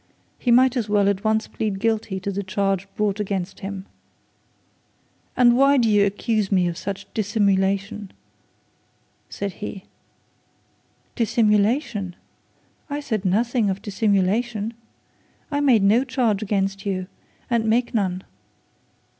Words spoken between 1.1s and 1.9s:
once plead